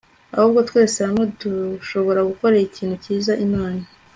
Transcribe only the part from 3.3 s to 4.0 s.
imana